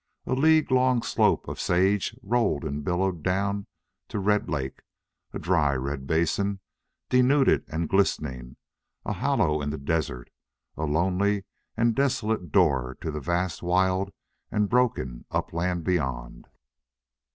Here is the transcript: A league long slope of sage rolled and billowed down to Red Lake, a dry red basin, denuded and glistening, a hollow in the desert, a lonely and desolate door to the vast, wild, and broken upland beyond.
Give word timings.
A 0.25 0.33
league 0.33 0.71
long 0.71 1.03
slope 1.03 1.47
of 1.47 1.59
sage 1.59 2.15
rolled 2.23 2.65
and 2.65 2.83
billowed 2.83 3.21
down 3.21 3.67
to 4.07 4.17
Red 4.17 4.49
Lake, 4.49 4.79
a 5.31 5.37
dry 5.37 5.75
red 5.75 6.07
basin, 6.07 6.59
denuded 7.09 7.65
and 7.67 7.87
glistening, 7.87 8.57
a 9.05 9.13
hollow 9.13 9.61
in 9.61 9.69
the 9.69 9.77
desert, 9.77 10.31
a 10.75 10.85
lonely 10.85 11.45
and 11.77 11.93
desolate 11.95 12.51
door 12.51 12.97
to 13.01 13.11
the 13.11 13.19
vast, 13.19 13.61
wild, 13.61 14.09
and 14.49 14.69
broken 14.69 15.25
upland 15.29 15.83
beyond. 15.83 16.47